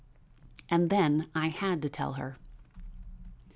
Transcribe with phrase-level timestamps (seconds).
[0.67, 2.37] And then I had to tell her.